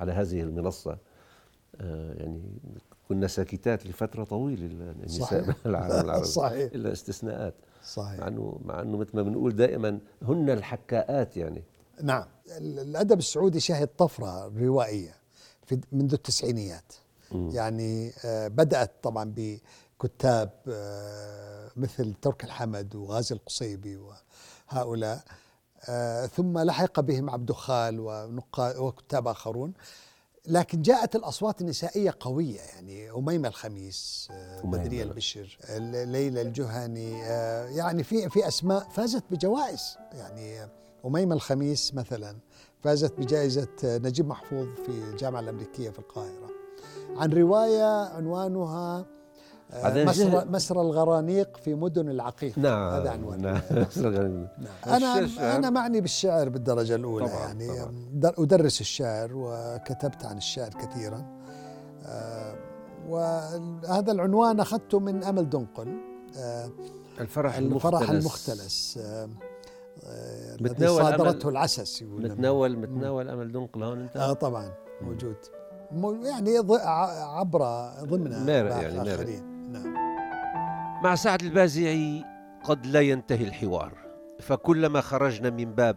على 0.00 0.12
هذه 0.12 0.42
المنصة. 0.42 0.98
آه، 1.80 2.14
يعني 2.14 2.42
كنا 3.08 3.26
ساكتات 3.26 3.86
لفترة 3.86 4.24
طويلة 4.24 4.66
النساء 4.66 5.26
صحيح. 5.26 5.56
العالم 5.66 6.04
العربي. 6.04 6.24
صحيح. 6.42 6.70
إلا 6.74 6.92
استثناءات. 6.92 7.54
صحيح. 7.84 8.20
مع 8.20 8.28
إنه 8.28 8.60
مع 8.64 8.82
إنه 8.82 8.96
مثل 8.96 9.10
ما 9.14 9.22
بنقول 9.22 9.56
دائما 9.56 9.98
هن 10.22 10.50
الحكاءات 10.50 11.36
يعني. 11.36 11.62
نعم. 12.02 12.24
الأدب 12.58 13.18
السعودي 13.18 13.60
شهد 13.60 13.88
طفرة 13.88 14.52
روائية. 14.58 15.19
في 15.70 15.80
منذ 15.92 16.12
التسعينيات. 16.12 16.92
م. 17.32 17.50
يعني 17.50 18.12
آه، 18.24 18.48
بدأت 18.48 18.92
طبعا 19.02 19.34
بكتاب 19.36 20.50
آه، 20.68 21.70
مثل 21.76 22.14
ترك 22.22 22.44
الحمد 22.44 22.94
وغازي 22.94 23.34
القصيبي 23.34 24.00
هؤلاء 24.68 25.22
آه، 25.88 26.26
ثم 26.26 26.58
لحق 26.58 27.00
بهم 27.00 27.30
عبد 27.30 27.52
خال 27.52 28.00
وكتاب 28.60 29.28
آخرون. 29.28 29.72
لكن 30.46 30.82
جاءت 30.82 31.16
الأصوات 31.16 31.60
النسائية 31.60 32.14
قوية 32.20 32.60
يعني 32.60 33.10
أميمة 33.10 33.48
الخميس 33.48 34.28
بدرية 34.64 35.02
البشر 35.02 35.58
ليلى 36.04 36.42
الجهني 36.42 37.18
يعني 37.76 38.02
في 38.04 38.28
في 38.28 38.48
أسماء 38.48 38.88
فازت 38.88 39.24
بجوائز. 39.30 39.96
يعني 40.12 40.68
أميمة 41.04 41.34
الخميس 41.34 41.94
مثلا. 41.94 42.36
فازت 42.80 43.18
بجائزة 43.18 43.68
نجيب 43.84 44.28
محفوظ 44.28 44.66
في 44.86 44.88
الجامعة 44.88 45.40
الأمريكية 45.40 45.90
في 45.90 45.98
القاهرة. 45.98 46.50
عن 47.16 47.32
رواية 47.32 48.08
عنوانها 48.08 49.06
مسرى, 49.84 50.44
مسرى 50.44 50.80
الغرانيق 50.80 51.56
في 51.56 51.74
مدن 51.74 52.08
العقيق. 52.08 52.58
نعم 52.58 52.92
هذا 52.92 53.10
عنوان. 53.10 53.42
نعم, 53.42 53.60
نعم. 53.96 54.46
أنا 54.86 55.28
أنا 55.56 55.70
معني 55.70 56.00
بالشعر 56.00 56.48
بالدرجة 56.48 56.94
الأولى 56.94 57.28
طبعا 57.28 57.38
يعني. 57.38 57.68
طبعا. 57.68 58.34
أدرس 58.38 58.80
الشعر 58.80 59.30
وكتبت 59.34 60.24
عن 60.24 60.36
الشعر 60.36 60.70
كثيرا. 60.70 61.24
آه 62.06 62.54
وهذا 63.08 64.12
العنوان 64.12 64.60
أخذته 64.60 64.98
من 64.98 65.24
أمل 65.24 65.50
دنقل 65.50 65.98
آه 66.36 66.70
الفرح 67.20 67.56
الفرح 67.56 68.10
المختلس. 68.10 68.98
آه 69.02 69.28
الذي 70.60 70.86
صادرته 70.86 71.48
العسس 71.48 72.02
متناول 72.02 72.78
متناول 72.78 73.28
أمل. 73.28 73.52
دنقل 73.52 73.82
هون 73.82 74.00
انت. 74.00 74.16
آه 74.16 74.32
طبعا 74.32 74.72
موجود. 75.00 75.36
يعني 76.24 76.58
عبر 77.38 77.60
ضمن 78.02 78.32
يعني 78.48 79.02
آخرين 79.02 79.72
نعم. 79.72 79.94
مع 81.04 81.14
سعد 81.14 81.42
البازعي 81.42 82.24
قد 82.64 82.86
لا 82.86 83.00
ينتهي 83.00 83.44
الحوار 83.44 83.92
فكلما 84.40 85.00
خرجنا 85.00 85.50
من 85.50 85.74
باب 85.74 85.96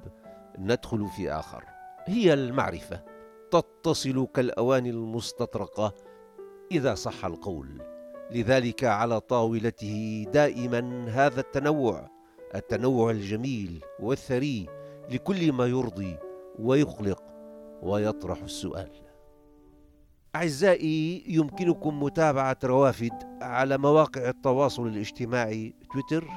ندخل 0.59 1.07
في 1.07 1.31
آخر. 1.31 1.63
هي 2.05 2.33
المعرفة 2.33 3.03
تتصل 3.51 4.27
كالأواني 4.33 4.89
المستطرقة 4.89 5.93
إذا 6.71 6.95
صح 6.95 7.25
القول. 7.25 7.81
لذلك 8.31 8.83
على 8.83 9.19
طاولته 9.19 10.25
دائما 10.33 11.05
هذا 11.09 11.39
التنوع. 11.39 12.12
التنوع 12.55 13.11
الجميل 13.11 13.83
والثري 13.99 14.67
لكل 15.11 15.51
ما 15.51 15.65
يرضي 15.65 16.17
ويقلق 16.59 17.23
ويطرح 17.81 18.41
السؤال. 18.43 18.91
أعزائي 20.35 21.23
يمكنكم 21.27 22.03
متابعة 22.03 22.57
روافد 22.63 23.13
على 23.41 23.77
مواقع 23.77 24.29
التواصل 24.29 24.87
الاجتماعي 24.87 25.73
تويتر 25.93 26.27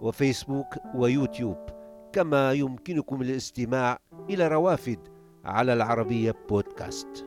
وفيسبوك 0.00 0.66
ويوتيوب 0.94 1.56
كما 2.12 2.52
يمكنكم 2.52 3.22
الاستماع 3.22 3.98
إلى 4.30 4.48
روافد 4.48 4.98
على 5.44 5.72
العربية 5.72 6.34
بودكاست. 6.50 7.26